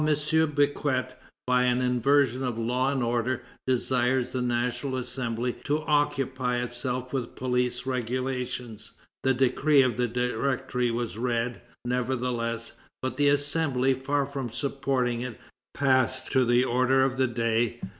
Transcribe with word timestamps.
Becquet, 0.03 1.09
by 1.45 1.61
an 1.65 1.79
inversion 1.79 2.41
of 2.41 2.57
law 2.57 2.91
and 2.91 3.03
order, 3.03 3.43
desires 3.67 4.31
the 4.31 4.41
National 4.41 4.95
Assembly 4.95 5.53
to 5.65 5.83
occupy 5.83 6.57
itself 6.57 7.13
with 7.13 7.35
police 7.35 7.85
regulations." 7.85 8.93
The 9.21 9.35
decree 9.35 9.83
of 9.83 9.97
the 9.97 10.07
Directory 10.07 10.89
was 10.89 11.19
read, 11.19 11.61
nevertheless. 11.85 12.71
But 13.03 13.17
the 13.17 13.29
Assembly, 13.29 13.93
far 13.93 14.25
from 14.25 14.49
supporting 14.49 15.21
it, 15.21 15.39
passed 15.75 16.31
to 16.31 16.45
the 16.45 16.63
order 16.63 17.03
of 17.03 17.17
the 17.17 17.27
day. 17.27 17.79